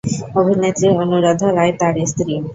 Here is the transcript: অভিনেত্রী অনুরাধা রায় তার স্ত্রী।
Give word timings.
অভিনেত্রী 0.35 0.87
অনুরাধা 1.01 1.47
রায় 1.51 1.73
তার 1.79 1.95
স্ত্রী। 2.05 2.33